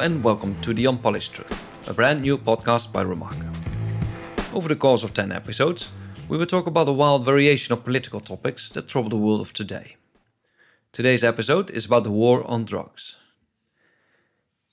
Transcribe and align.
and 0.00 0.24
welcome 0.24 0.58
to 0.62 0.72
The 0.72 0.86
Unpolished 0.86 1.34
Truth, 1.34 1.86
a 1.86 1.92
brand 1.92 2.22
new 2.22 2.38
podcast 2.38 2.90
by 2.90 3.04
Remarker. 3.04 3.54
Over 4.54 4.66
the 4.66 4.74
course 4.74 5.02
of 5.02 5.12
10 5.12 5.30
episodes, 5.30 5.90
we 6.26 6.38
will 6.38 6.46
talk 6.46 6.66
about 6.66 6.88
a 6.88 6.92
wild 6.92 7.22
variation 7.22 7.74
of 7.74 7.84
political 7.84 8.18
topics 8.18 8.70
that 8.70 8.88
trouble 8.88 9.10
the 9.10 9.18
world 9.18 9.42
of 9.42 9.52
today. 9.52 9.96
Today's 10.90 11.22
episode 11.22 11.68
is 11.68 11.84
about 11.84 12.04
the 12.04 12.10
war 12.10 12.42
on 12.50 12.64
drugs. 12.64 13.18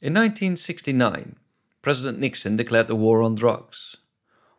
In 0.02 0.14
1969, 0.14 1.36
President 1.82 2.20
Nixon 2.20 2.56
declared 2.56 2.88
the 2.88 2.96
war 2.96 3.22
on 3.22 3.36
drugs. 3.36 3.98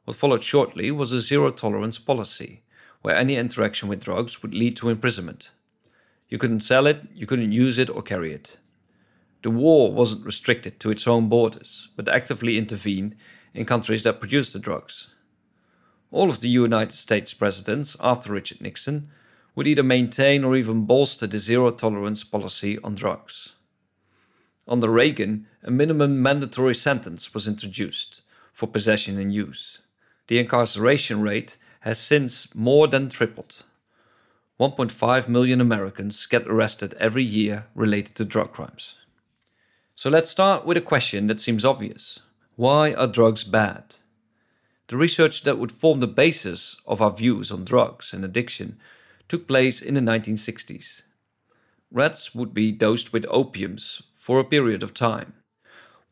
What 0.04 0.18
followed 0.18 0.44
shortly 0.44 0.90
was 0.90 1.12
a 1.12 1.22
zero 1.22 1.50
tolerance 1.50 1.98
policy, 1.98 2.60
where 3.00 3.16
any 3.16 3.36
interaction 3.36 3.88
with 3.88 4.04
drugs 4.04 4.42
would 4.42 4.52
lead 4.52 4.76
to 4.76 4.90
imprisonment. 4.90 5.50
You 6.28 6.36
couldn't 6.36 6.60
sell 6.60 6.86
it, 6.86 7.04
you 7.14 7.26
couldn't 7.26 7.52
use 7.52 7.78
it 7.78 7.88
or 7.88 8.02
carry 8.02 8.34
it. 8.34 8.58
The 9.42 9.50
war 9.50 9.92
wasn't 9.92 10.26
restricted 10.26 10.80
to 10.80 10.90
its 10.90 11.06
own 11.06 11.28
borders, 11.28 11.88
but 11.96 12.08
actively 12.08 12.58
intervened 12.58 13.14
in 13.54 13.64
countries 13.66 14.02
that 14.02 14.20
produced 14.20 14.52
the 14.52 14.58
drugs. 14.58 15.08
All 16.10 16.30
of 16.30 16.40
the 16.40 16.48
United 16.48 16.92
States 16.92 17.34
presidents 17.34 17.96
after 18.00 18.32
Richard 18.32 18.60
Nixon 18.60 19.10
would 19.54 19.66
either 19.66 19.82
maintain 19.82 20.44
or 20.44 20.56
even 20.56 20.86
bolster 20.86 21.26
the 21.26 21.38
zero 21.38 21.70
tolerance 21.70 22.24
policy 22.24 22.78
on 22.82 22.94
drugs. 22.94 23.54
Under 24.66 24.88
Reagan, 24.88 25.46
a 25.62 25.70
minimum 25.70 26.22
mandatory 26.22 26.74
sentence 26.74 27.32
was 27.32 27.48
introduced 27.48 28.22
for 28.52 28.66
possession 28.66 29.18
and 29.18 29.32
use. 29.32 29.80
The 30.26 30.38
incarceration 30.38 31.22
rate 31.22 31.56
has 31.80 31.98
since 31.98 32.54
more 32.54 32.86
than 32.86 33.08
tripled. 33.08 33.62
1.5 34.60 35.28
million 35.28 35.60
Americans 35.60 36.26
get 36.26 36.46
arrested 36.48 36.94
every 36.98 37.22
year 37.22 37.66
related 37.74 38.14
to 38.16 38.24
drug 38.24 38.52
crimes. 38.52 38.96
So 39.98 40.08
let's 40.08 40.30
start 40.30 40.64
with 40.64 40.76
a 40.76 40.80
question 40.80 41.26
that 41.26 41.40
seems 41.40 41.64
obvious 41.64 42.20
Why 42.54 42.92
are 42.92 43.08
drugs 43.08 43.42
bad? 43.42 43.96
The 44.86 44.96
research 44.96 45.42
that 45.42 45.58
would 45.58 45.72
form 45.72 45.98
the 45.98 46.06
basis 46.06 46.80
of 46.86 47.02
our 47.02 47.10
views 47.10 47.50
on 47.50 47.64
drugs 47.64 48.12
and 48.12 48.24
addiction 48.24 48.78
took 49.26 49.48
place 49.48 49.82
in 49.82 49.94
the 49.94 50.00
1960s. 50.00 51.02
Rats 51.90 52.32
would 52.32 52.54
be 52.54 52.70
dosed 52.70 53.12
with 53.12 53.24
opiums 53.24 54.02
for 54.14 54.38
a 54.38 54.44
period 54.44 54.84
of 54.84 54.94
time. 54.94 55.32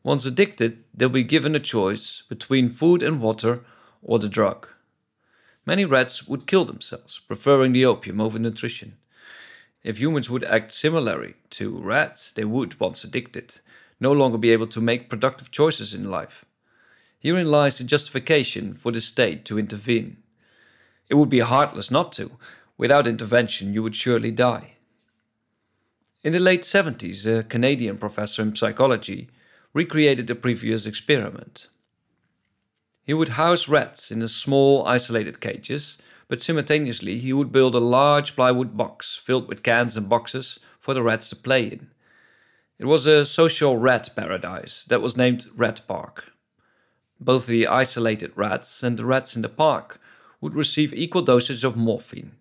Once 0.03 0.25
addicted, 0.25 0.83
they'll 0.93 1.07
be 1.07 1.23
given 1.23 1.55
a 1.55 1.69
choice 1.73 2.23
between 2.27 2.69
food 2.69 3.01
and 3.01 3.21
water 3.21 3.63
or 4.01 4.19
the 4.19 4.27
drug. 4.27 4.67
Many 5.65 5.85
rats 5.85 6.27
would 6.27 6.45
kill 6.45 6.65
themselves, 6.65 7.19
preferring 7.19 7.71
the 7.71 7.85
opium 7.85 8.19
over 8.19 8.37
nutrition. 8.37 8.97
If 9.83 9.99
humans 9.99 10.29
would 10.29 10.43
act 10.43 10.71
similarly 10.71 11.35
to 11.51 11.79
rats, 11.79 12.31
they 12.31 12.45
would, 12.45 12.79
once 12.79 13.03
addicted, 13.03 13.61
no 13.99 14.11
longer 14.11 14.37
be 14.37 14.51
able 14.51 14.67
to 14.67 14.81
make 14.81 15.09
productive 15.09 15.51
choices 15.51 15.93
in 15.93 16.11
life. 16.11 16.45
Herein 17.19 17.49
lies 17.49 17.77
the 17.77 17.83
justification 17.83 18.73
for 18.73 18.91
the 18.91 19.01
state 19.01 19.45
to 19.45 19.57
intervene. 19.57 20.17
It 21.09 21.15
would 21.15 21.29
be 21.29 21.39
heartless 21.39 21.89
not 21.89 22.11
to. 22.13 22.31
Without 22.77 23.07
intervention, 23.07 23.73
you 23.73 23.81
would 23.81 23.95
surely 23.95 24.31
die. 24.31 24.73
In 26.23 26.33
the 26.33 26.39
late 26.39 26.63
70s, 26.63 27.25
a 27.25 27.43
Canadian 27.43 27.97
professor 27.97 28.41
in 28.41 28.55
psychology 28.55 29.29
recreated 29.73 30.27
the 30.27 30.35
previous 30.35 30.85
experiment. 30.85 31.69
He 33.03 33.13
would 33.13 33.29
house 33.29 33.67
rats 33.67 34.11
in 34.11 34.27
small, 34.27 34.85
isolated 34.85 35.39
cages, 35.39 35.97
but 36.27 36.41
simultaneously 36.41 37.17
he 37.19 37.33
would 37.33 37.51
build 37.51 37.75
a 37.75 37.79
large 37.79 38.35
plywood 38.35 38.75
box 38.75 39.15
filled 39.15 39.47
with 39.47 39.63
cans 39.63 39.95
and 39.95 40.09
boxes 40.09 40.59
for 40.79 40.93
the 40.93 41.03
rats 41.03 41.29
to 41.29 41.35
play 41.35 41.63
in. 41.63 41.89
It 42.79 42.85
was 42.85 43.05
a 43.05 43.25
social 43.25 43.77
rat 43.77 44.09
paradise 44.15 44.83
that 44.85 45.01
was 45.01 45.17
named 45.17 45.45
Rat 45.55 45.81
Park. 45.87 46.31
Both 47.19 47.47
the 47.47 47.65
isolated 47.65 48.31
rats 48.35 48.83
and 48.83 48.97
the 48.97 49.05
rats 49.05 49.35
in 49.35 49.41
the 49.41 49.49
park 49.49 49.99
would 50.39 50.53
receive 50.53 50.93
equal 50.93 51.23
doses 51.23 51.63
of 51.63 51.75
morphine. 51.75 52.33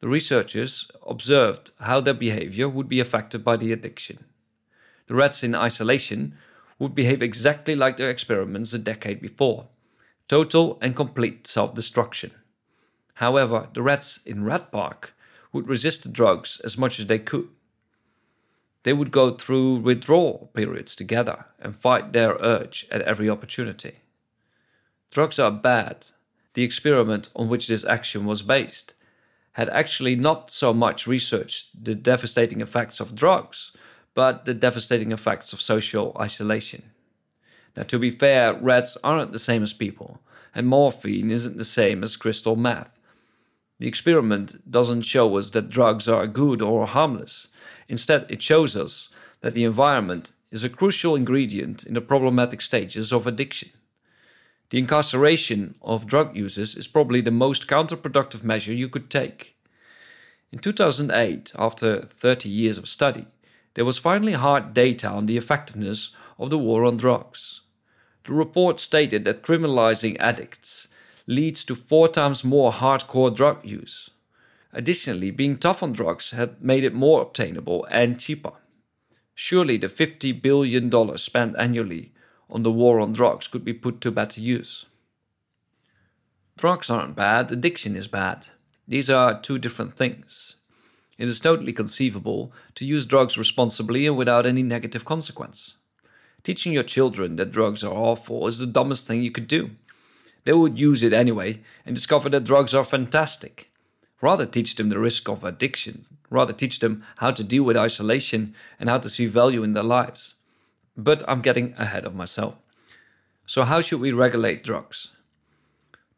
The 0.00 0.08
researchers 0.08 0.90
observed 1.06 1.70
how 1.80 2.00
their 2.00 2.12
behavior 2.12 2.68
would 2.68 2.88
be 2.88 3.00
affected 3.00 3.44
by 3.44 3.56
the 3.56 3.72
addiction. 3.72 4.24
The 5.06 5.14
rats 5.14 5.42
in 5.42 5.54
isolation 5.54 6.34
would 6.78 6.94
behave 6.94 7.22
exactly 7.22 7.74
like 7.74 7.96
their 7.96 8.10
experiments 8.10 8.72
a 8.72 8.78
decade 8.78 9.22
before 9.22 9.68
total 10.28 10.78
and 10.80 10.96
complete 10.96 11.46
self 11.46 11.74
destruction. 11.74 12.30
However, 13.22 13.68
the 13.72 13.82
rats 13.82 14.18
in 14.26 14.42
Rat 14.42 14.72
Park 14.72 15.14
would 15.52 15.68
resist 15.68 16.02
the 16.02 16.08
drugs 16.08 16.60
as 16.64 16.76
much 16.76 16.98
as 16.98 17.06
they 17.06 17.20
could. 17.20 17.50
They 18.82 18.92
would 18.92 19.12
go 19.12 19.30
through 19.30 19.76
withdrawal 19.76 20.50
periods 20.54 20.96
together 20.96 21.44
and 21.60 21.76
fight 21.76 22.12
their 22.12 22.32
urge 22.40 22.84
at 22.90 23.02
every 23.02 23.30
opportunity. 23.30 23.98
Drugs 25.12 25.38
are 25.38 25.52
bad. 25.52 26.06
The 26.54 26.64
experiment 26.64 27.28
on 27.36 27.48
which 27.48 27.68
this 27.68 27.84
action 27.84 28.26
was 28.26 28.42
based 28.42 28.94
had 29.52 29.68
actually 29.68 30.16
not 30.16 30.50
so 30.50 30.74
much 30.74 31.06
researched 31.06 31.84
the 31.84 31.94
devastating 31.94 32.60
effects 32.60 32.98
of 32.98 33.14
drugs, 33.14 33.70
but 34.14 34.46
the 34.46 34.54
devastating 34.54 35.12
effects 35.12 35.52
of 35.52 35.62
social 35.62 36.16
isolation. 36.18 36.90
Now, 37.76 37.84
to 37.84 38.00
be 38.00 38.10
fair, 38.10 38.54
rats 38.54 38.96
aren't 39.04 39.30
the 39.30 39.38
same 39.38 39.62
as 39.62 39.72
people, 39.72 40.18
and 40.52 40.66
morphine 40.66 41.30
isn't 41.30 41.56
the 41.56 41.62
same 41.62 42.02
as 42.02 42.16
crystal 42.16 42.56
meth. 42.56 42.98
The 43.78 43.88
experiment 43.88 44.70
doesn't 44.70 45.02
show 45.02 45.36
us 45.36 45.50
that 45.50 45.70
drugs 45.70 46.08
are 46.08 46.26
good 46.26 46.62
or 46.62 46.86
harmless. 46.86 47.48
Instead, 47.88 48.26
it 48.28 48.42
shows 48.42 48.76
us 48.76 49.10
that 49.40 49.54
the 49.54 49.64
environment 49.64 50.32
is 50.50 50.62
a 50.62 50.68
crucial 50.68 51.16
ingredient 51.16 51.84
in 51.84 51.94
the 51.94 52.00
problematic 52.00 52.60
stages 52.60 53.12
of 53.12 53.26
addiction. 53.26 53.70
The 54.70 54.78
incarceration 54.78 55.74
of 55.82 56.06
drug 56.06 56.36
users 56.36 56.74
is 56.74 56.86
probably 56.86 57.20
the 57.20 57.30
most 57.30 57.66
counterproductive 57.66 58.44
measure 58.44 58.72
you 58.72 58.88
could 58.88 59.10
take. 59.10 59.56
In 60.50 60.58
2008, 60.58 61.52
after 61.58 62.02
30 62.02 62.48
years 62.48 62.78
of 62.78 62.88
study, 62.88 63.26
there 63.74 63.84
was 63.84 63.98
finally 63.98 64.32
hard 64.32 64.74
data 64.74 65.08
on 65.08 65.26
the 65.26 65.36
effectiveness 65.36 66.14
of 66.38 66.50
the 66.50 66.58
war 66.58 66.84
on 66.84 66.96
drugs. 66.96 67.62
The 68.24 68.34
report 68.34 68.78
stated 68.78 69.24
that 69.24 69.42
criminalizing 69.42 70.16
addicts 70.20 70.88
leads 71.26 71.64
to 71.64 71.74
four 71.74 72.08
times 72.08 72.44
more 72.44 72.72
hardcore 72.72 73.34
drug 73.34 73.64
use. 73.64 74.10
Additionally, 74.72 75.30
being 75.30 75.56
tough 75.56 75.82
on 75.82 75.92
drugs 75.92 76.30
had 76.30 76.62
made 76.62 76.84
it 76.84 76.94
more 76.94 77.22
obtainable 77.22 77.86
and 77.90 78.18
cheaper. 78.18 78.52
Surely 79.34 79.76
the 79.76 79.88
$50 79.88 80.40
billion 80.40 81.18
spent 81.18 81.56
annually 81.58 82.12
on 82.48 82.62
the 82.62 82.70
war 82.70 83.00
on 83.00 83.12
drugs 83.12 83.48
could 83.48 83.64
be 83.64 83.72
put 83.72 84.00
to 84.00 84.10
better 84.10 84.40
use. 84.40 84.86
Drugs 86.56 86.90
aren't 86.90 87.16
bad, 87.16 87.50
addiction 87.50 87.96
is 87.96 88.06
bad. 88.06 88.48
These 88.86 89.08
are 89.08 89.40
two 89.40 89.58
different 89.58 89.94
things. 89.94 90.56
It 91.18 91.28
is 91.28 91.40
totally 91.40 91.72
conceivable 91.72 92.52
to 92.74 92.84
use 92.84 93.06
drugs 93.06 93.38
responsibly 93.38 94.06
and 94.06 94.16
without 94.16 94.46
any 94.46 94.62
negative 94.62 95.04
consequence. 95.04 95.76
Teaching 96.42 96.72
your 96.72 96.82
children 96.82 97.36
that 97.36 97.52
drugs 97.52 97.84
are 97.84 97.94
awful 97.94 98.46
is 98.48 98.58
the 98.58 98.66
dumbest 98.66 99.06
thing 99.06 99.22
you 99.22 99.30
could 99.30 99.46
do. 99.46 99.70
They 100.44 100.52
would 100.52 100.80
use 100.80 101.02
it 101.02 101.12
anyway 101.12 101.60
and 101.86 101.94
discover 101.94 102.28
that 102.30 102.44
drugs 102.44 102.74
are 102.74 102.84
fantastic. 102.84 103.70
Rather 104.20 104.46
teach 104.46 104.76
them 104.76 104.88
the 104.88 104.98
risk 104.98 105.28
of 105.28 105.44
addiction. 105.44 106.04
Rather 106.30 106.52
teach 106.52 106.78
them 106.78 107.04
how 107.16 107.32
to 107.32 107.44
deal 107.44 107.64
with 107.64 107.76
isolation 107.76 108.54
and 108.78 108.88
how 108.88 108.98
to 108.98 109.08
see 109.08 109.26
value 109.26 109.62
in 109.62 109.72
their 109.72 109.82
lives. 109.82 110.36
But 110.96 111.24
I'm 111.28 111.40
getting 111.40 111.74
ahead 111.76 112.04
of 112.04 112.14
myself. 112.14 112.54
So, 113.46 113.64
how 113.64 113.80
should 113.80 114.00
we 114.00 114.12
regulate 114.12 114.62
drugs? 114.62 115.08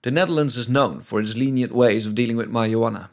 The 0.03 0.11
Netherlands 0.11 0.59
is 0.59 0.69
known 0.69 1.00
for 1.00 1.19
its 1.19 1.35
lenient 1.35 1.73
ways 1.73 2.06
of 2.06 2.15
dealing 2.15 2.37
with 2.37 2.53
marijuana. 2.53 3.09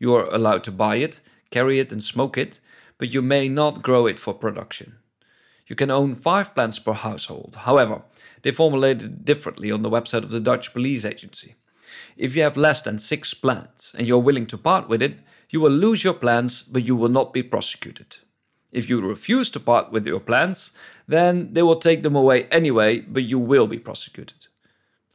You 0.00 0.14
are 0.14 0.24
allowed 0.34 0.64
to 0.64 0.72
buy 0.72 0.96
it, 0.96 1.20
carry 1.50 1.78
it, 1.78 1.92
and 1.92 2.02
smoke 2.02 2.36
it, 2.36 2.58
but 2.98 3.14
you 3.14 3.22
may 3.22 3.48
not 3.48 3.82
grow 3.82 4.06
it 4.06 4.18
for 4.18 4.34
production. 4.34 4.96
You 5.68 5.76
can 5.76 5.90
own 5.90 6.14
five 6.14 6.54
plants 6.54 6.78
per 6.78 6.94
household. 6.94 7.58
However, 7.60 8.02
they 8.42 8.50
formulated 8.52 9.02
it 9.02 9.24
differently 9.24 9.70
on 9.70 9.82
the 9.82 9.90
website 9.90 10.24
of 10.24 10.30
the 10.30 10.40
Dutch 10.40 10.72
police 10.72 11.04
agency. 11.04 11.54
If 12.16 12.34
you 12.34 12.42
have 12.42 12.56
less 12.56 12.82
than 12.82 12.98
six 12.98 13.34
plants 13.34 13.94
and 13.94 14.06
you're 14.06 14.18
willing 14.18 14.46
to 14.46 14.58
part 14.58 14.88
with 14.88 15.02
it, 15.02 15.20
you 15.50 15.60
will 15.60 15.70
lose 15.70 16.04
your 16.04 16.14
plants, 16.14 16.62
but 16.62 16.84
you 16.84 16.96
will 16.96 17.08
not 17.08 17.32
be 17.32 17.42
prosecuted. 17.42 18.16
If 18.72 18.88
you 18.88 19.00
refuse 19.00 19.50
to 19.52 19.60
part 19.60 19.92
with 19.92 20.06
your 20.06 20.20
plants, 20.20 20.72
then 21.06 21.52
they 21.52 21.62
will 21.62 21.76
take 21.76 22.02
them 22.02 22.16
away 22.16 22.44
anyway, 22.44 23.00
but 23.00 23.24
you 23.24 23.38
will 23.38 23.66
be 23.66 23.78
prosecuted. 23.78 24.46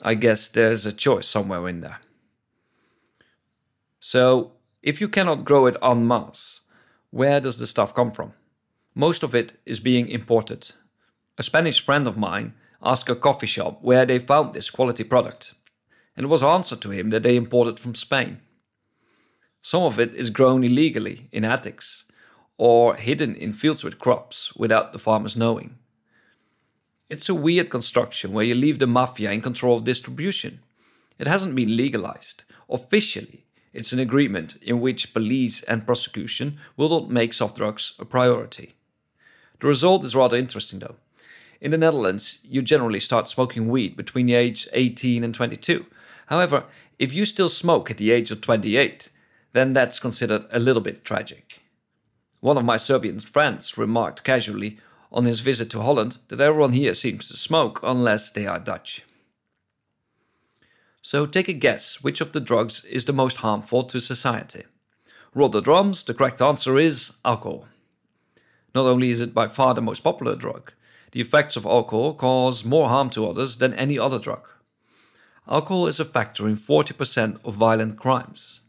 I 0.01 0.15
guess 0.15 0.47
there's 0.47 0.85
a 0.85 0.93
choice 0.93 1.27
somewhere 1.27 1.67
in 1.67 1.81
there. 1.81 1.99
So, 3.99 4.53
if 4.81 4.99
you 4.99 5.07
cannot 5.07 5.45
grow 5.45 5.65
it 5.67 5.77
en 5.81 6.07
masse, 6.07 6.61
where 7.11 7.39
does 7.39 7.57
the 7.57 7.67
stuff 7.67 7.93
come 7.93 8.11
from? 8.11 8.33
Most 8.95 9.23
of 9.23 9.33
it 9.33 9.53
is 9.65 9.79
being 9.79 10.07
imported. 10.07 10.71
A 11.37 11.43
Spanish 11.43 11.83
friend 11.83 12.07
of 12.07 12.17
mine 12.17 12.53
asked 12.83 13.09
a 13.09 13.15
coffee 13.15 13.47
shop 13.47 13.79
where 13.81 14.05
they 14.05 14.19
found 14.19 14.53
this 14.53 14.69
quality 14.69 15.03
product 15.03 15.53
and 16.15 16.25
it 16.25 16.29
was 16.29 16.43
answered 16.43 16.81
to 16.81 16.91
him 16.91 17.09
that 17.09 17.23
they 17.23 17.35
imported 17.35 17.79
from 17.79 17.95
Spain. 17.95 18.39
Some 19.61 19.83
of 19.83 19.99
it 19.99 20.13
is 20.13 20.29
grown 20.29 20.63
illegally 20.63 21.27
in 21.31 21.45
attics 21.45 22.05
or 22.57 22.95
hidden 22.95 23.35
in 23.35 23.53
fields 23.53 23.83
with 23.83 23.99
crops 23.99 24.55
without 24.55 24.93
the 24.93 24.99
farmers 24.99 25.35
knowing. 25.35 25.77
It's 27.09 27.29
a 27.29 27.35
weird 27.35 27.69
construction 27.69 28.31
where 28.31 28.45
you 28.45 28.55
leave 28.55 28.79
the 28.79 28.87
mafia 28.87 29.31
in 29.31 29.41
control 29.41 29.77
of 29.77 29.83
distribution. 29.83 30.59
It 31.17 31.27
hasn't 31.27 31.55
been 31.55 31.75
legalized. 31.75 32.43
Officially, 32.69 33.45
it's 33.71 33.93
an 33.93 33.99
agreement 33.99 34.57
in 34.61 34.81
which 34.81 35.13
police 35.13 35.63
and 35.63 35.85
prosecution 35.85 36.59
will 36.77 36.89
not 36.89 37.09
make 37.09 37.33
soft 37.33 37.57
drugs 37.57 37.93
a 37.99 38.05
priority. 38.05 38.75
The 39.63 39.69
result 39.69 40.03
is 40.03 40.13
rather 40.13 40.35
interesting 40.35 40.79
though. 40.79 40.97
In 41.61 41.71
the 41.71 41.77
Netherlands, 41.77 42.39
you 42.43 42.61
generally 42.61 42.99
start 42.99 43.29
smoking 43.29 43.69
weed 43.69 43.95
between 43.95 44.25
the 44.25 44.33
age 44.33 44.67
18 44.73 45.23
and 45.23 45.33
22. 45.33 45.85
However, 46.25 46.65
if 46.99 47.13
you 47.13 47.23
still 47.23 47.47
smoke 47.47 47.89
at 47.89 47.95
the 47.95 48.11
age 48.11 48.29
of 48.29 48.41
28, 48.41 49.09
then 49.53 49.71
that's 49.71 49.99
considered 49.99 50.47
a 50.51 50.59
little 50.59 50.81
bit 50.81 51.05
tragic. 51.05 51.61
One 52.41 52.57
of 52.57 52.65
my 52.65 52.75
Serbian 52.75 53.21
friends 53.21 53.77
remarked 53.77 54.25
casually 54.25 54.79
on 55.13 55.23
his 55.23 55.39
visit 55.39 55.69
to 55.69 55.81
Holland 55.81 56.17
that 56.27 56.41
everyone 56.41 56.73
here 56.73 56.93
seems 56.93 57.29
to 57.29 57.37
smoke 57.37 57.79
unless 57.83 58.31
they 58.31 58.45
are 58.45 58.59
Dutch. 58.59 59.03
So 61.01 61.25
take 61.25 61.47
a 61.47 61.53
guess 61.53 62.03
which 62.03 62.19
of 62.19 62.33
the 62.33 62.41
drugs 62.41 62.83
is 62.83 63.05
the 63.05 63.13
most 63.13 63.37
harmful 63.37 63.85
to 63.85 64.01
society. 64.01 64.63
Roll 65.33 65.47
the 65.47 65.61
drums, 65.61 66.03
the 66.03 66.13
correct 66.13 66.41
answer 66.41 66.77
is 66.77 67.13
alcohol. 67.23 67.67
Not 68.75 68.85
only 68.85 69.09
is 69.09 69.21
it 69.21 69.33
by 69.33 69.47
far 69.47 69.73
the 69.73 69.81
most 69.81 70.03
popular 70.03 70.35
drug, 70.35 70.73
the 71.11 71.21
effects 71.21 71.55
of 71.55 71.65
alcohol 71.65 72.15
cause 72.15 72.65
more 72.65 72.89
harm 72.89 73.09
to 73.11 73.27
others 73.27 73.57
than 73.57 73.73
any 73.75 73.99
other 73.99 74.17
drug. 74.17 74.49
Alcohol 75.47 75.87
is 75.87 75.99
a 75.99 76.05
factor 76.05 76.47
in 76.47 76.55
40% 76.55 77.37
of 77.45 77.53
violent 77.53 77.97
crimes. 77.99 78.61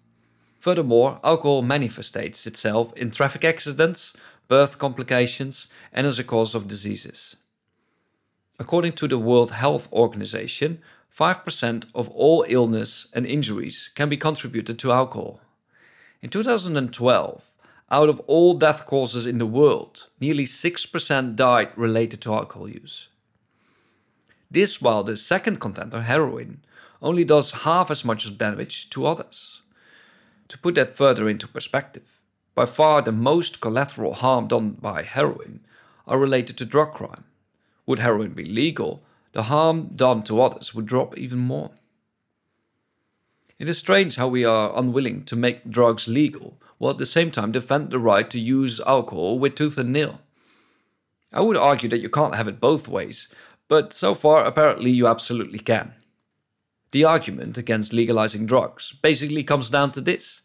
Furthermore, 0.60 1.20
alcohol 1.24 1.62
manifests 1.62 2.46
itself 2.46 2.92
in 2.94 3.10
traffic 3.10 3.44
accidents, 3.44 4.16
birth 4.48 4.78
complications, 4.78 5.68
and 5.92 6.06
as 6.06 6.18
a 6.18 6.24
cause 6.24 6.54
of 6.54 6.68
diseases. 6.68 7.36
According 8.58 8.92
to 8.92 9.08
the 9.08 9.18
World 9.18 9.52
Health 9.52 9.90
Organization, 9.92 10.80
5% 11.16 11.86
of 11.94 12.08
all 12.10 12.44
illness 12.48 13.08
and 13.14 13.24
injuries 13.24 13.90
can 13.94 14.08
be 14.08 14.16
contributed 14.16 14.78
to 14.80 14.92
alcohol. 14.92 15.40
In 16.20 16.28
2012, 16.28 17.53
out 17.94 18.08
of 18.08 18.18
all 18.26 18.54
death 18.54 18.86
causes 18.86 19.24
in 19.24 19.38
the 19.38 19.46
world, 19.46 20.08
nearly 20.20 20.42
6% 20.44 21.36
died 21.36 21.68
related 21.76 22.20
to 22.20 22.34
alcohol 22.34 22.68
use. 22.68 23.06
This 24.50 24.82
while 24.82 25.04
the 25.04 25.16
second 25.16 25.60
contender, 25.60 26.02
heroin, 26.02 26.64
only 27.00 27.24
does 27.24 27.62
half 27.62 27.92
as 27.92 28.04
much 28.04 28.36
damage 28.36 28.90
to 28.90 29.06
others. 29.06 29.62
To 30.48 30.58
put 30.58 30.74
that 30.74 30.96
further 30.96 31.28
into 31.28 31.46
perspective, 31.46 32.20
by 32.56 32.66
far 32.66 33.00
the 33.00 33.12
most 33.12 33.60
collateral 33.60 34.14
harm 34.14 34.48
done 34.48 34.70
by 34.70 35.04
heroin 35.04 35.60
are 36.04 36.18
related 36.18 36.58
to 36.58 36.64
drug 36.64 36.94
crime. 36.94 37.24
Would 37.86 38.00
heroin 38.00 38.32
be 38.32 38.44
legal, 38.44 39.04
the 39.30 39.44
harm 39.44 39.90
done 39.94 40.24
to 40.24 40.42
others 40.42 40.74
would 40.74 40.86
drop 40.86 41.16
even 41.16 41.38
more. 41.38 41.70
It 43.56 43.68
is 43.68 43.78
strange 43.78 44.16
how 44.16 44.26
we 44.26 44.44
are 44.44 44.76
unwilling 44.76 45.22
to 45.26 45.36
make 45.36 45.70
drugs 45.70 46.08
legal 46.08 46.58
while 46.84 46.90
at 46.90 46.98
the 46.98 47.06
same 47.06 47.30
time 47.30 47.50
defend 47.50 47.88
the 47.88 47.98
right 47.98 48.28
to 48.28 48.38
use 48.38 48.78
alcohol 48.86 49.38
with 49.38 49.54
tooth 49.54 49.78
and 49.78 49.90
nail. 49.90 50.20
I 51.32 51.40
would 51.40 51.56
argue 51.56 51.88
that 51.88 52.02
you 52.02 52.10
can't 52.10 52.34
have 52.34 52.46
it 52.46 52.60
both 52.60 52.88
ways, 52.88 53.32
but 53.68 53.94
so 53.94 54.14
far 54.14 54.44
apparently 54.44 54.90
you 54.90 55.06
absolutely 55.06 55.60
can. 55.60 55.94
The 56.90 57.04
argument 57.04 57.56
against 57.56 57.94
legalizing 57.94 58.44
drugs 58.44 58.92
basically 59.00 59.42
comes 59.44 59.70
down 59.70 59.92
to 59.92 60.02
this. 60.02 60.42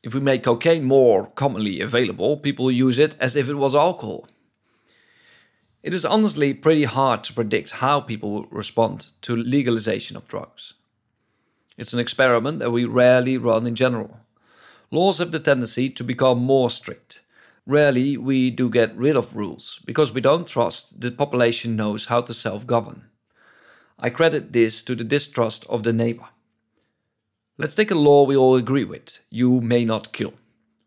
If 0.00 0.14
we 0.14 0.20
make 0.20 0.44
cocaine 0.44 0.84
more 0.84 1.26
commonly 1.26 1.80
available, 1.80 2.36
people 2.36 2.70
use 2.70 2.96
it 2.96 3.16
as 3.18 3.34
if 3.34 3.48
it 3.48 3.54
was 3.54 3.74
alcohol. 3.74 4.28
It 5.82 5.92
is 5.92 6.04
honestly 6.04 6.54
pretty 6.54 6.84
hard 6.84 7.24
to 7.24 7.34
predict 7.34 7.82
how 7.82 8.00
people 8.00 8.30
will 8.30 8.46
respond 8.52 9.08
to 9.22 9.34
legalization 9.34 10.16
of 10.16 10.28
drugs. 10.28 10.74
It's 11.76 11.92
an 11.92 11.98
experiment 11.98 12.60
that 12.60 12.70
we 12.70 12.84
rarely 12.84 13.36
run 13.36 13.66
in 13.66 13.74
general. 13.74 14.20
Laws 14.92 15.18
have 15.18 15.30
the 15.30 15.38
tendency 15.38 15.88
to 15.88 16.02
become 16.02 16.40
more 16.40 16.68
strict. 16.68 17.20
Rarely 17.64 18.16
we 18.16 18.50
do 18.50 18.68
get 18.68 18.96
rid 18.96 19.16
of 19.16 19.36
rules 19.36 19.80
because 19.84 20.12
we 20.12 20.20
don't 20.20 20.48
trust 20.48 21.00
the 21.00 21.12
population 21.12 21.76
knows 21.76 22.06
how 22.06 22.22
to 22.22 22.34
self 22.34 22.66
govern. 22.66 23.04
I 24.00 24.10
credit 24.10 24.52
this 24.52 24.82
to 24.82 24.96
the 24.96 25.04
distrust 25.04 25.64
of 25.68 25.84
the 25.84 25.92
neighbor. 25.92 26.28
Let's 27.56 27.76
take 27.76 27.92
a 27.92 27.94
law 27.94 28.24
we 28.24 28.36
all 28.36 28.56
agree 28.56 28.82
with 28.84 29.20
you 29.30 29.60
may 29.60 29.84
not 29.84 30.12
kill. 30.12 30.34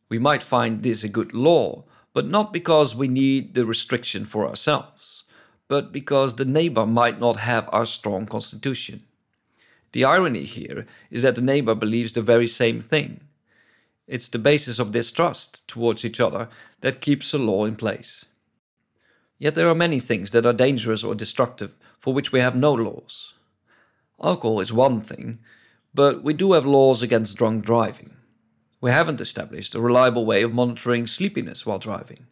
We 0.09 0.19
might 0.19 0.43
find 0.43 0.83
this 0.83 1.03
a 1.03 1.07
good 1.07 1.33
law, 1.33 1.85
but 2.13 2.27
not 2.27 2.51
because 2.51 2.93
we 2.93 3.07
need 3.07 3.55
the 3.55 3.65
restriction 3.65 4.25
for 4.25 4.45
ourselves, 4.45 5.23
but 5.69 5.93
because 5.93 6.35
the 6.35 6.45
neighbor 6.45 6.85
might 6.85 7.21
not 7.21 7.37
have 7.37 7.69
our 7.71 7.85
strong 7.85 8.25
constitution. 8.25 9.03
The 9.93 10.03
irony 10.03 10.43
here 10.43 10.85
is 11.09 11.21
that 11.21 11.35
the 11.35 11.41
neighbor 11.41 11.73
believes 11.73 12.13
the 12.13 12.21
very 12.21 12.47
same 12.47 12.81
thing. 12.81 13.21
It's 14.07 14.27
the 14.27 14.39
basis 14.39 14.79
of 14.79 14.91
distrust 14.91 15.67
towards 15.67 16.03
each 16.03 16.19
other 16.19 16.49
that 16.81 17.01
keeps 17.01 17.33
a 17.33 17.37
law 17.37 17.65
in 17.65 17.75
place. 17.75 18.25
Yet 19.37 19.55
there 19.55 19.69
are 19.69 19.75
many 19.75 19.99
things 19.99 20.31
that 20.31 20.45
are 20.45 20.53
dangerous 20.53 21.03
or 21.03 21.15
destructive 21.15 21.77
for 21.99 22.13
which 22.13 22.31
we 22.31 22.39
have 22.39 22.55
no 22.55 22.73
laws. 22.73 23.33
Alcohol 24.21 24.59
is 24.59 24.73
one 24.73 25.01
thing, 25.01 25.39
but 25.93 26.23
we 26.23 26.33
do 26.33 26.53
have 26.53 26.65
laws 26.65 27.01
against 27.01 27.37
drunk 27.37 27.65
driving. 27.65 28.15
We 28.81 28.91
haven't 28.91 29.21
established 29.21 29.75
a 29.75 29.81
reliable 29.81 30.25
way 30.25 30.43
of 30.43 30.53
monitoring 30.53 31.07
sleepiness 31.07 31.65
while 31.65 31.79
driving. 31.79 32.27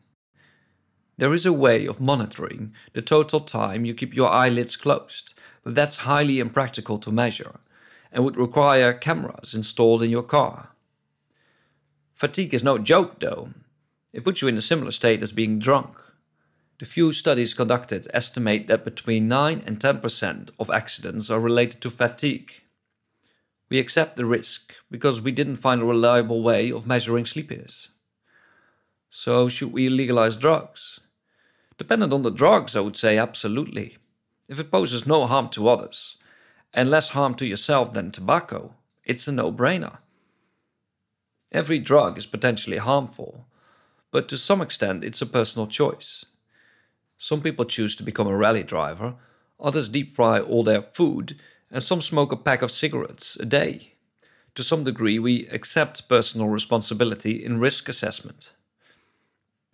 There 1.18 1.33
is 1.33 1.45
a 1.45 1.53
way 1.53 1.85
of 1.85 2.01
monitoring 2.01 2.73
the 2.94 3.01
total 3.01 3.39
time 3.39 3.85
you 3.85 3.94
keep 3.94 4.13
your 4.13 4.29
eyelids 4.29 4.75
closed, 4.75 5.33
but 5.63 5.75
that's 5.75 5.97
highly 5.97 6.39
impractical 6.39 6.97
to 7.00 7.12
measure 7.12 7.59
and 8.12 8.25
would 8.25 8.35
require 8.35 8.91
cameras 8.94 9.53
installed 9.53 10.03
in 10.03 10.09
your 10.09 10.23
car. 10.23 10.71
Fatigue 12.21 12.53
is 12.53 12.63
no 12.63 12.77
joke, 12.77 13.19
though. 13.19 13.50
It 14.13 14.23
puts 14.23 14.44
you 14.44 14.47
in 14.47 14.56
a 14.56 14.62
similar 14.62 14.91
state 14.91 15.23
as 15.23 15.31
being 15.31 15.57
drunk. 15.57 15.97
The 16.77 16.85
few 16.85 17.13
studies 17.13 17.56
conducted 17.56 18.07
estimate 18.13 18.68
that 18.68 18.85
between 18.85 19.27
9 19.27 19.63
and 19.65 19.79
10% 19.79 20.51
of 20.59 20.69
accidents 20.69 21.31
are 21.31 21.39
related 21.39 21.81
to 21.81 21.89
fatigue. 21.89 22.62
We 23.71 23.80
accept 23.80 24.18
the 24.18 24.28
risk 24.28 24.75
because 24.92 25.19
we 25.19 25.31
didn't 25.31 25.56
find 25.56 25.81
a 25.81 25.85
reliable 25.85 26.44
way 26.44 26.71
of 26.71 26.85
measuring 26.85 27.25
sleepiness. 27.25 27.90
So, 29.09 29.49
should 29.49 29.73
we 29.73 29.90
legalize 29.90 30.37
drugs? 30.37 30.99
Dependent 31.80 32.13
on 32.13 32.21
the 32.21 32.30
drugs, 32.30 32.75
I 32.75 32.81
would 32.81 32.97
say 32.97 33.18
absolutely. 33.18 33.97
If 34.47 34.59
it 34.59 34.69
poses 34.69 35.07
no 35.07 35.25
harm 35.25 35.49
to 35.54 35.68
others, 35.68 36.18
and 36.71 36.92
less 36.92 37.09
harm 37.18 37.33
to 37.33 37.47
yourself 37.47 37.94
than 37.94 38.11
tobacco, 38.11 38.75
it's 39.04 39.28
a 39.28 39.31
no 39.31 39.51
brainer. 39.51 39.97
Every 41.51 41.79
drug 41.79 42.17
is 42.17 42.25
potentially 42.25 42.77
harmful, 42.77 43.45
but 44.11 44.29
to 44.29 44.37
some 44.37 44.61
extent 44.61 45.03
it's 45.03 45.21
a 45.21 45.25
personal 45.25 45.67
choice. 45.67 46.25
Some 47.17 47.41
people 47.41 47.65
choose 47.65 47.95
to 47.97 48.03
become 48.03 48.27
a 48.27 48.35
rally 48.35 48.63
driver, 48.63 49.15
others 49.59 49.89
deep 49.89 50.11
fry 50.11 50.39
all 50.39 50.63
their 50.63 50.81
food, 50.81 51.39
and 51.69 51.83
some 51.83 52.01
smoke 52.01 52.31
a 52.31 52.37
pack 52.37 52.61
of 52.61 52.71
cigarettes 52.71 53.35
a 53.37 53.45
day. 53.45 53.93
To 54.55 54.63
some 54.63 54.83
degree, 54.83 55.19
we 55.19 55.47
accept 55.47 56.09
personal 56.09 56.47
responsibility 56.47 57.43
in 57.43 57.59
risk 57.59 57.87
assessment. 57.87 58.53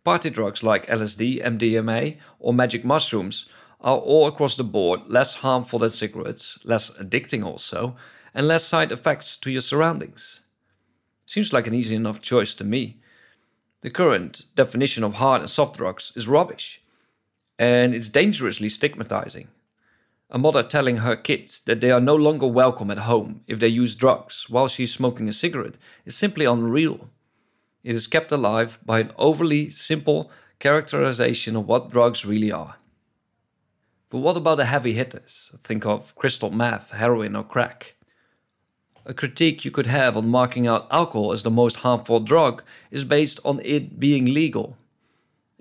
Party 0.04 0.30
drugs 0.30 0.64
like 0.64 0.88
LSD, 0.88 1.44
MDMA, 1.44 2.18
or 2.40 2.54
magic 2.54 2.86
mushrooms 2.86 3.50
are 3.82 3.98
all 3.98 4.28
across 4.28 4.56
the 4.56 4.64
board 4.64 5.02
less 5.08 5.36
harmful 5.36 5.80
than 5.80 5.90
cigarettes, 5.90 6.60
less 6.64 6.90
addicting 6.98 7.44
also, 7.46 7.96
and 8.34 8.48
less 8.48 8.64
side 8.64 8.92
effects 8.92 9.38
to 9.38 9.52
your 9.52 9.62
surroundings. 9.62 10.42
Seems 11.28 11.52
like 11.52 11.68
an 11.68 11.74
easy 11.74 11.94
enough 11.94 12.22
choice 12.22 12.54
to 12.54 12.64
me. 12.64 13.02
The 13.82 13.90
current 13.90 14.44
definition 14.56 15.04
of 15.04 15.16
hard 15.16 15.42
and 15.42 15.50
soft 15.50 15.76
drugs 15.78 16.14
is 16.16 16.26
rubbish, 16.26 16.82
and 17.60 17.94
it's 17.94 18.08
dangerously 18.08 18.70
stigmatizing. 18.70 19.50
A 20.30 20.38
mother 20.38 20.64
telling 20.64 20.98
her 20.98 21.18
kids 21.18 21.60
that 21.66 21.82
they 21.82 21.92
are 21.92 22.00
no 22.00 22.16
longer 22.16 22.48
welcome 22.48 22.90
at 22.90 23.00
home 23.00 23.42
if 23.46 23.60
they 23.60 23.68
use 23.68 23.94
drugs 23.94 24.50
while 24.50 24.70
she's 24.70 24.94
smoking 24.94 25.28
a 25.28 25.34
cigarette 25.34 25.76
is 26.06 26.16
simply 26.16 26.46
unreal. 26.46 27.10
It 27.84 27.94
is 27.94 28.08
kept 28.08 28.32
alive 28.32 28.80
by 28.86 29.02
an 29.02 29.12
overly 29.18 29.70
simple 29.70 30.32
characterization 30.60 31.58
of 31.58 31.68
what 31.68 31.92
drugs 31.92 32.26
really 32.26 32.54
are. 32.54 32.78
But 34.10 34.20
what 34.20 34.38
about 34.38 34.56
the 34.56 34.66
heavy 34.66 34.94
hitters? 34.94 35.52
Think 35.62 35.86
of 35.86 36.16
crystal 36.16 36.52
meth, 36.52 36.92
heroin, 36.92 37.36
or 37.36 37.44
crack. 37.44 37.97
A 39.10 39.14
critique 39.14 39.64
you 39.64 39.72
could 39.72 39.88
have 39.88 40.18
on 40.18 40.28
marking 40.28 40.68
out 40.68 40.86
alcohol 40.92 41.32
as 41.32 41.44
the 41.44 41.50
most 41.50 41.78
harmful 41.78 42.20
drug 42.20 42.62
is 42.92 43.06
based 43.06 43.40
on 43.46 43.62
it 43.64 44.02
being 44.02 44.34
legal. 44.34 44.78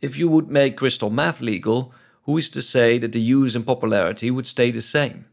If 0.03 0.19
you 0.19 0.29
would 0.29 0.51
make 0.51 0.77
crystal 0.77 1.11
meth 1.11 1.41
legal, 1.41 1.95
who 2.25 2.37
is 2.39 2.51
to 2.51 2.61
say 2.61 2.99
that 2.99 3.13
the 3.13 3.21
use 3.21 3.55
and 3.55 3.65
popularity 3.65 4.33
would 4.33 4.49
stay 4.49 4.73
the 4.73 4.83
same? 4.83 5.27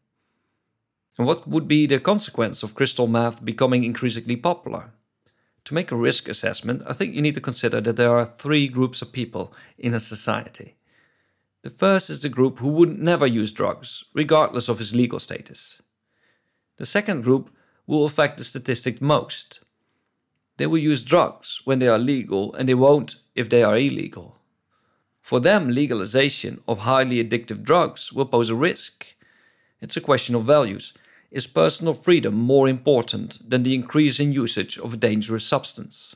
And 1.17 1.25
what 1.25 1.47
would 1.47 1.67
be 1.67 1.87
the 1.87 1.99
consequence 1.99 2.61
of 2.61 2.75
crystal 2.75 3.07
meth 3.07 3.43
becoming 3.43 3.83
increasingly 3.83 4.35
popular? 4.35 4.91
To 5.65 5.73
make 5.73 5.91
a 5.91 5.95
risk 5.95 6.29
assessment, 6.29 6.83
I 6.85 6.93
think 6.93 7.15
you 7.15 7.21
need 7.21 7.33
to 7.33 7.41
consider 7.41 7.81
that 7.81 7.95
there 7.95 8.15
are 8.15 8.25
three 8.25 8.67
groups 8.67 9.01
of 9.01 9.11
people 9.11 9.53
in 9.75 9.95
a 9.95 9.99
society 9.99 10.75
The 11.63 11.71
first 11.71 12.11
is 12.11 12.21
the 12.21 12.29
group 12.29 12.59
who 12.59 12.69
would 12.73 12.99
never 12.99 13.25
use 13.25 13.51
drugs, 13.51 14.03
regardless 14.13 14.69
of 14.69 14.77
his 14.77 14.93
legal 14.93 15.19
status. 15.19 15.81
The 16.77 16.85
second 16.85 17.23
group 17.23 17.49
will 17.87 18.05
affect 18.05 18.37
the 18.37 18.43
statistic 18.43 19.01
most. 19.01 19.63
They 20.57 20.67
will 20.67 20.77
use 20.77 21.03
drugs 21.03 21.61
when 21.65 21.79
they 21.79 21.87
are 21.87 21.97
legal 21.97 22.53
and 22.53 22.69
they 22.69 22.73
won't 22.73 23.15
if 23.35 23.49
they 23.49 23.63
are 23.63 23.77
illegal. 23.77 24.37
For 25.21 25.39
them, 25.39 25.69
legalization 25.69 26.61
of 26.67 26.79
highly 26.79 27.23
addictive 27.23 27.63
drugs 27.63 28.11
will 28.13 28.25
pose 28.25 28.49
a 28.49 28.55
risk. 28.55 29.15
It's 29.81 29.97
a 29.97 30.01
question 30.01 30.35
of 30.35 30.45
values. 30.45 30.93
Is 31.31 31.47
personal 31.47 31.93
freedom 31.93 32.35
more 32.35 32.67
important 32.67 33.49
than 33.49 33.63
the 33.63 33.73
increase 33.73 34.19
in 34.19 34.33
usage 34.33 34.77
of 34.77 34.93
a 34.93 34.97
dangerous 34.97 35.45
substance? 35.45 36.15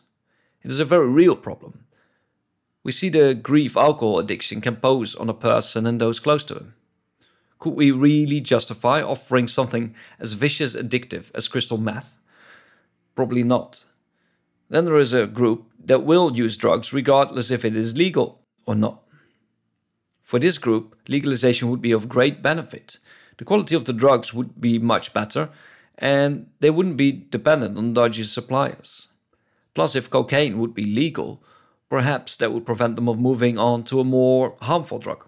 It 0.62 0.69
is 0.69 0.79
a 0.79 0.86
very 0.86 1.09
real 1.09 1.36
problem. 1.36 1.86
We 2.83 2.91
see 2.91 3.09
the 3.09 3.33
grief 3.33 3.75
alcohol 3.75 4.19
addiction 4.19 4.62
can 4.62 4.75
pose 4.75 5.15
on 5.15 5.29
a 5.29 5.33
person 5.33 5.88
and 5.88 6.00
those 6.00 6.19
close 6.19 6.45
to 6.45 6.55
him. 6.55 6.74
Could 7.60 7.74
we 7.74 7.92
really 7.92 8.40
justify 8.40 9.02
offering 9.02 9.48
something 9.48 9.96
as 10.20 10.34
vicious 10.34 10.76
addictive 10.76 11.32
as 11.34 11.48
crystal 11.48 11.78
meth? 11.78 12.18
Probably 13.16 13.44
not. 13.44 13.86
Then 14.70 14.86
there 14.86 14.98
is 14.98 15.14
a 15.14 15.28
group 15.28 15.66
that 15.84 16.04
will 16.04 16.36
use 16.36 16.58
drugs 16.58 16.94
regardless 16.94 17.50
if 17.50 17.64
it 17.66 17.76
is 17.76 17.98
legal 17.98 18.42
or 18.66 18.76
not. 18.76 19.04
For 20.22 20.40
this 20.40 20.58
group, 20.58 20.96
legalization 21.08 21.70
would 21.70 21.82
be 21.82 21.94
of 21.94 22.10
great 22.10 22.44
benefit. 22.44 22.98
The 23.38 23.46
quality 23.46 23.76
of 23.76 23.86
the 23.86 23.94
drugs 23.94 24.34
would 24.34 24.60
be 24.60 24.78
much 24.78 25.14
better, 25.14 25.50
and 25.98 26.48
they 26.60 26.70
wouldn't 26.70 26.98
be 26.98 27.12
dependent 27.12 27.78
on 27.78 27.94
dodgy 27.94 28.24
suppliers. 28.24 29.08
Plus, 29.74 29.96
if 29.96 30.10
cocaine 30.10 30.60
would 30.60 30.74
be 30.74 30.84
legal, 30.84 31.42
perhaps 31.90 32.36
that 32.38 32.52
would 32.52 32.66
prevent 32.66 32.96
them 32.96 33.08
of 33.08 33.20
moving 33.20 33.58
on 33.58 33.84
to 33.84 34.00
a 34.00 34.04
more 34.04 34.58
harmful 34.62 35.00
drug. 35.00 35.26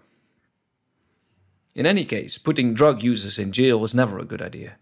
In 1.74 1.86
any 1.86 2.04
case, 2.04 2.38
putting 2.38 2.74
drug 2.74 3.02
users 3.02 3.38
in 3.38 3.52
jail 3.52 3.84
is 3.84 3.94
never 3.94 4.18
a 4.18 4.24
good 4.24 4.42
idea. 4.42 4.76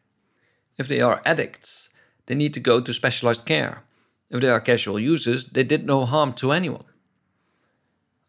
If 0.78 0.88
they 0.88 1.00
are 1.00 1.22
addicts, 1.24 1.90
they 2.26 2.34
need 2.34 2.54
to 2.54 2.60
go 2.60 2.80
to 2.80 2.92
specialized 2.92 3.44
care. 3.44 3.82
If 4.30 4.40
they 4.40 4.48
are 4.48 4.60
casual 4.60 4.98
users, 4.98 5.46
they 5.46 5.64
did 5.64 5.86
no 5.86 6.04
harm 6.04 6.32
to 6.34 6.52
anyone. 6.52 6.84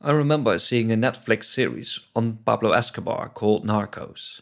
I 0.02 0.12
remember 0.12 0.58
seeing 0.60 0.92
a 0.92 0.96
Netflix 0.96 1.46
series 1.46 2.00
on 2.16 2.40
Pablo 2.46 2.72
Escobar 2.72 3.30
called 3.30 3.66
Narcos. 3.66 4.42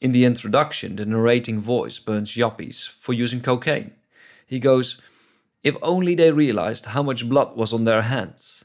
In 0.00 0.12
the 0.12 0.24
introduction, 0.24 0.96
the 0.96 1.06
narrating 1.06 1.60
voice 1.60 1.98
burns 1.98 2.36
yuppies 2.36 2.88
for 3.00 3.14
using 3.14 3.40
cocaine. 3.40 3.92
He 4.46 4.60
goes, 4.60 5.00
If 5.64 5.76
only 5.82 6.14
they 6.14 6.30
realized 6.30 6.86
how 6.86 7.02
much 7.02 7.28
blood 7.28 7.56
was 7.56 7.72
on 7.72 7.84
their 7.84 8.02
hands. 8.02 8.64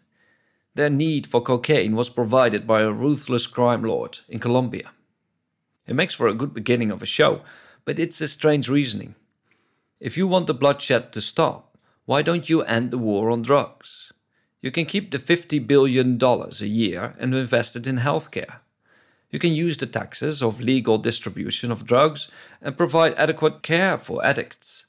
Their 0.75 0.89
need 0.89 1.27
for 1.27 1.41
cocaine 1.41 1.95
was 1.95 2.09
provided 2.09 2.65
by 2.65 2.81
a 2.81 2.91
ruthless 2.91 3.45
crime 3.47 3.83
lord 3.83 4.19
in 4.27 4.39
Colombia. 4.39 4.91
It 5.85 5.95
makes 5.95 6.15
for 6.15 6.27
a 6.27 6.33
good 6.33 6.53
beginning 6.53 6.91
of 6.91 7.01
a 7.01 7.05
show, 7.05 7.41
but 7.85 7.99
it's 7.99 8.21
a 8.21 8.27
strange 8.27 8.69
reasoning. 8.69 9.15
If 9.99 10.17
you 10.17 10.27
want 10.27 10.47
the 10.47 10.53
bloodshed 10.53 11.11
to 11.13 11.21
stop, 11.21 11.77
why 12.05 12.21
don't 12.21 12.49
you 12.49 12.61
end 12.63 12.91
the 12.91 12.97
war 12.97 13.29
on 13.29 13.41
drugs? 13.41 14.11
You 14.61 14.71
can 14.71 14.85
keep 14.85 15.11
the 15.11 15.17
$50 15.17 15.65
billion 15.67 16.21
a 16.21 16.65
year 16.65 17.15
and 17.19 17.35
invest 17.35 17.75
it 17.75 17.87
in 17.87 17.97
healthcare. 17.97 18.59
You 19.29 19.39
can 19.39 19.53
use 19.53 19.77
the 19.77 19.85
taxes 19.85 20.41
of 20.41 20.61
legal 20.61 20.97
distribution 20.97 21.71
of 21.71 21.85
drugs 21.85 22.29
and 22.61 22.77
provide 22.77 23.13
adequate 23.15 23.63
care 23.63 23.97
for 23.97 24.23
addicts. 24.23 24.85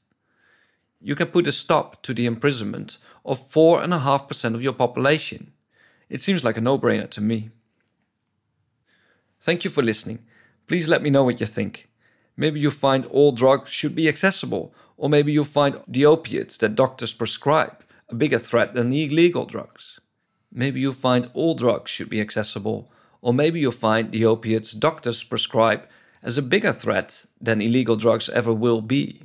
You 1.01 1.15
can 1.15 1.29
put 1.29 1.47
a 1.47 1.53
stop 1.53 2.03
to 2.03 2.15
the 2.15 2.27
imprisonment 2.27 2.99
of 3.25 3.41
4.5% 3.41 4.55
of 4.55 4.63
your 4.63 4.75
population. 4.75 5.54
It 6.09 6.21
seems 6.21 6.45
like 6.45 6.57
a 6.57 6.61
no 6.61 6.79
brainer 6.79 7.09
to 7.11 7.21
me. 7.21 7.51
Thank 9.41 9.65
you 9.65 9.71
for 9.71 9.83
listening. 9.83 10.21
Please 10.67 10.89
let 10.89 11.03
me 11.03 11.11
know 11.11 11.25
what 11.25 11.41
you 11.41 11.47
think. 11.47 11.89
Maybe 12.37 12.61
you 12.61 12.71
find 12.71 13.07
all 13.07 13.33
drugs 13.33 13.71
should 13.71 13.95
be 13.95 14.09
accessible, 14.09 14.75
or 14.97 15.09
maybe 15.09 15.33
you 15.33 15.45
find 15.45 15.81
the 15.87 16.07
opiates 16.07 16.57
that 16.59 16.75
doctors 16.75 17.13
prescribe 17.13 17.85
a 18.09 18.15
bigger 18.15 18.39
threat 18.39 18.75
than 18.75 18.91
the 18.91 19.05
illegal 19.05 19.45
drugs. 19.45 20.01
Maybe 20.53 20.81
you 20.81 20.93
find 20.93 21.31
all 21.35 21.55
drugs 21.55 21.91
should 21.91 22.11
be 22.11 22.21
accessible, 22.21 22.91
or 23.21 23.35
maybe 23.35 23.61
you 23.61 23.71
find 23.71 24.13
the 24.13 24.25
opiates 24.25 24.73
doctors 24.73 25.23
prescribe 25.23 25.87
as 26.23 26.39
a 26.39 26.43
bigger 26.43 26.73
threat 26.73 27.27
than 27.41 27.61
illegal 27.61 27.97
drugs 27.97 28.29
ever 28.29 28.53
will 28.53 28.81
be. 28.81 29.23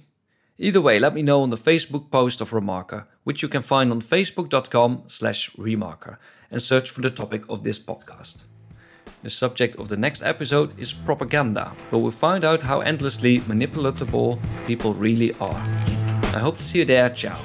Either 0.61 0.81
way, 0.81 0.99
let 0.99 1.13
me 1.13 1.21
know 1.21 1.41
on 1.41 1.51
the 1.51 1.57
Facebook 1.57 2.11
post 2.11 2.41
of 2.41 2.51
Remarker, 2.51 3.05
which 3.23 3.41
you 3.41 3.47
can 3.47 3.61
find 3.61 3.91
on 3.91 4.01
facebook.com 4.01 5.03
slash 5.07 5.49
remarker, 5.51 6.17
and 6.51 6.61
search 6.61 6.89
for 6.89 6.99
the 6.99 7.09
topic 7.09 7.47
of 7.47 7.63
this 7.63 7.79
podcast. 7.79 8.43
The 9.23 9.29
subject 9.29 9.77
of 9.77 9.87
the 9.87 9.95
next 9.95 10.21
episode 10.21 10.77
is 10.77 10.91
propaganda, 10.91 11.71
where 11.91 12.01
we'll 12.01 12.11
find 12.11 12.43
out 12.43 12.59
how 12.59 12.81
endlessly 12.81 13.39
manipulatable 13.39 14.37
people 14.67 14.93
really 14.93 15.33
are. 15.35 15.63
I 16.35 16.39
hope 16.39 16.57
to 16.57 16.63
see 16.63 16.79
you 16.79 16.85
there. 16.85 17.09
Ciao. 17.09 17.39